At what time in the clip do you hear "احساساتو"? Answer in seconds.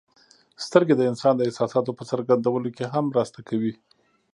1.47-1.91